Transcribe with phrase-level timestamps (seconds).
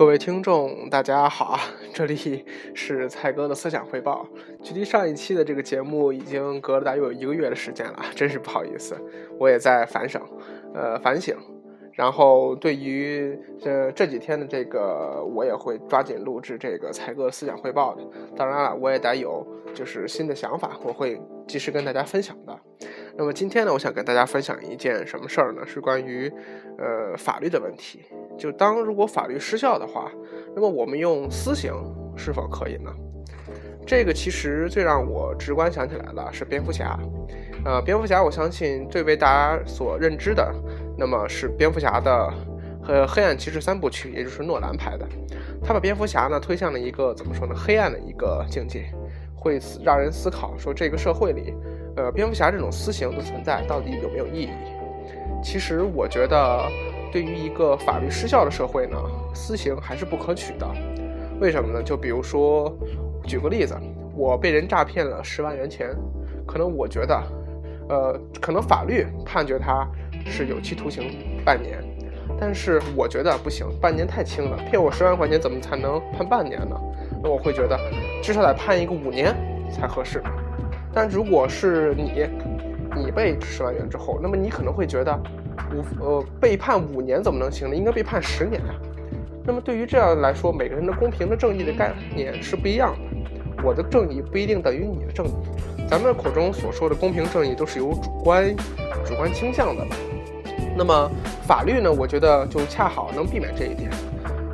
[0.00, 1.60] 各位听众，大家好啊！
[1.92, 4.26] 这里是蔡哥的思想汇报。
[4.62, 8.96] 距离上一期的这个节目已经隔了大约有一个月的时间了，真是不好意思，
[9.38, 10.18] 我也在反省，
[10.72, 11.36] 呃，反省。
[11.92, 18.02] 然后对于呃这几天的这个，我也会抓紧录制这个蔡哥思想汇报的。
[18.34, 22.58] 当然了，我也得有就是新的想法，我会及时跟大家分享的。
[23.18, 25.60] 那么今天呢，我想跟大家分享一件什么事儿呢？
[25.66, 26.32] 是关于
[26.78, 28.00] 呃法律的问题。
[28.40, 30.10] 就当如果法律失效的话，
[30.56, 31.74] 那么我们用私刑
[32.16, 32.90] 是否可以呢？
[33.86, 36.98] 这个其实最让我直观想起来的是蝙蝠侠。
[37.66, 40.50] 呃，蝙蝠侠，我相信最为大家所认知的，
[40.96, 42.32] 那么是蝙蝠侠的
[42.82, 45.06] 和黑暗骑士三部曲，也就是诺兰拍的。
[45.62, 47.54] 他把蝙蝠侠呢推向了一个怎么说呢？
[47.54, 48.90] 黑暗的一个境界，
[49.36, 51.54] 会让人思考说这个社会里。
[51.96, 54.50] 呃，蝙蝠侠这种私刑的存在到底有没有意义？
[55.42, 56.68] 其实我觉得，
[57.12, 58.96] 对于一个法律失效的社会呢，
[59.34, 60.66] 私刑还是不可取的。
[61.40, 61.82] 为什么呢？
[61.82, 62.70] 就比如说，
[63.24, 63.74] 举个例子，
[64.14, 65.90] 我被人诈骗了十万元钱，
[66.46, 67.22] 可能我觉得，
[67.88, 69.88] 呃，可能法律判决他
[70.26, 71.10] 是有期徒刑
[71.44, 71.78] 半年，
[72.38, 76.78] 但是我觉得不行，半年太轻了，骗我十万块钱怎么才能判半年呢？
[77.22, 77.78] 那我会觉得，
[78.22, 79.34] 至少得判一个五年
[79.70, 80.22] 才合适。
[80.92, 82.26] 但如果是你，
[82.96, 85.18] 你被十万元之后，那么你可能会觉得，
[85.74, 87.76] 五呃被判五年怎么能行呢？
[87.76, 88.74] 应该被判十年啊。
[89.44, 93.62] 那么对于这样来说，每个人的公平的正义的概念是不一样的。
[93.62, 95.30] 我的正义不一定等于你的正义。
[95.88, 98.54] 咱们口中所说的公平正义都是有主观
[99.04, 99.84] 主观倾向的。
[100.76, 101.10] 那么
[101.46, 101.92] 法律呢？
[101.92, 103.90] 我觉得就恰好能避免这一点。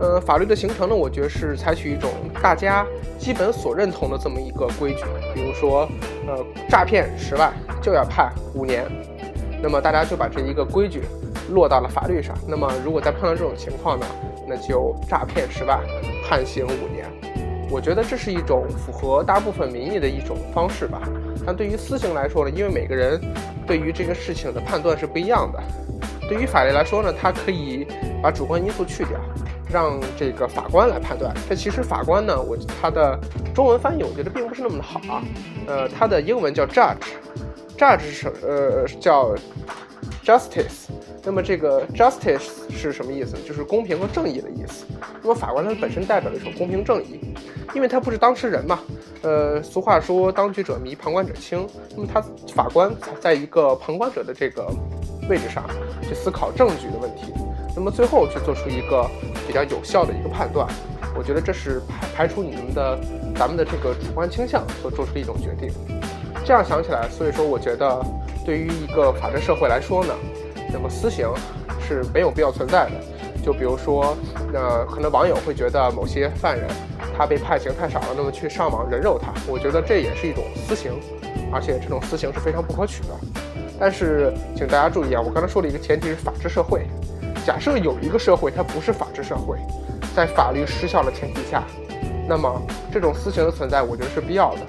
[0.00, 2.10] 呃，法律的形成呢，我觉得是采取一种
[2.42, 2.84] 大家
[3.18, 5.88] 基本所认同的这么一个规矩，比如说，
[6.26, 8.84] 呃，诈骗十万就要判五年，
[9.62, 11.02] 那么大家就把这一个规矩
[11.50, 12.36] 落到了法律上。
[12.46, 14.06] 那么如果再碰到这种情况呢，
[14.48, 15.80] 那就诈骗十万
[16.28, 17.06] 判刑五年。
[17.70, 21.02] 我觉得这是一种符合大部分民意的一种方式吧。
[21.46, 23.20] 但对于私刑来说呢，因为每个人
[23.66, 25.62] 对于这个事情的判断是不一样的。
[26.28, 27.86] 对于法律来说呢，它可以
[28.22, 29.18] 把主观因素去掉。
[29.74, 31.34] 让这个法官来判断。
[31.48, 33.18] 这其实法官呢，我他的
[33.52, 35.20] 中文翻译我觉得并不是那么的好啊。
[35.66, 39.34] 呃，他的英文叫 judge，judge 是呃叫
[40.24, 40.86] justice。
[41.24, 43.36] 那么这个 justice 是什么意思？
[43.44, 44.84] 就是公平和正义的意思。
[45.20, 47.18] 那么法官它本身代表的是公平正义，
[47.74, 48.78] 因为他不是当事人嘛。
[49.22, 51.66] 呃，俗话说当局者迷，旁观者清。
[51.96, 52.22] 那么他
[52.54, 54.70] 法官在一个旁观者的这个
[55.28, 55.64] 位置上
[56.02, 57.32] 去思考证据的问题。
[57.76, 59.08] 那么最后去做出一个
[59.46, 60.66] 比较有效的一个判断，
[61.16, 62.98] 我觉得这是排排除你们的
[63.34, 65.70] 咱们的这个主观倾向所做出的一种决定。
[66.44, 68.04] 这样想起来，所以说我觉得
[68.44, 70.14] 对于一个法治社会来说呢，
[70.72, 71.28] 那么私刑
[71.80, 72.92] 是没有必要存在的。
[73.42, 74.16] 就比如说，
[74.52, 76.66] 那可能网友会觉得某些犯人
[77.16, 80.92] 他被判刑太少了，那么去上网人肉他，我觉得这也是一种私刑，
[81.52, 83.08] 而且这种私刑是非常不可取的。
[83.78, 86.86] 但是请大家注意啊，我刚才说的一个前提是法治社会。
[87.44, 89.58] 假设有一个社会，它不是法治社会，
[90.16, 91.62] 在法律失效的前提下，
[92.26, 94.60] 那么这种私刑的存在，我觉得是必要的。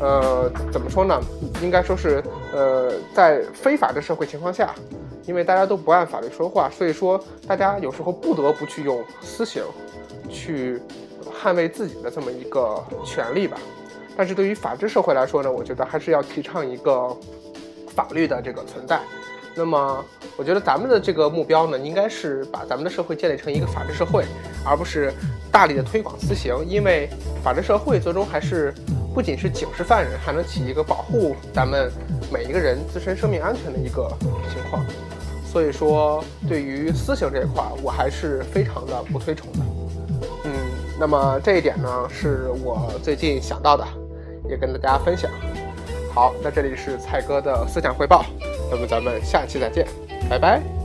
[0.00, 1.20] 呃，怎么说呢？
[1.60, 4.74] 应该说是，呃，在非法治社会情况下，
[5.26, 9.62] 因为大家都不按法律说话，所以说大家有时候不得不去用私刑
[10.30, 10.80] 去
[11.42, 13.58] 捍卫自己的这么一个权利吧。
[14.16, 17.14] 但是对于法治社会来说呢，我觉得还是要提倡一个
[17.88, 19.00] 法律的这个存在。
[19.54, 20.04] 那么，
[20.40, 24.24] 我觉得咱们的这个目标呢，应该是把咱们的社会建立成一个法治社会，
[24.64, 25.12] 而不是
[25.52, 26.56] 大力的推广私刑。
[26.66, 27.10] 因为
[27.44, 28.72] 法治社会最终还是
[29.14, 31.92] 不仅是警示犯人，还能起一个保护咱们
[32.32, 34.10] 每一个人自身生命安全的一个
[34.50, 34.82] 情况。
[35.44, 39.58] 所以说，对于私刑这一块，我还是非常的不推崇的。
[40.44, 40.52] 嗯，
[40.98, 43.86] 那么这一点呢，是我最近想到的，
[44.48, 45.30] 也跟大家分享。
[46.14, 48.24] 好，那这里是蔡哥的思想汇报。
[48.70, 49.84] 那么咱们下期再见，
[50.30, 50.79] 拜拜。